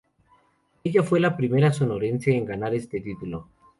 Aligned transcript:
Ella 0.83 1.03
fue 1.03 1.19
la 1.19 1.37
primera 1.37 1.71
Sonorense 1.71 2.35
en 2.35 2.45
ganar 2.45 2.73
este 2.73 3.01
título. 3.01 3.47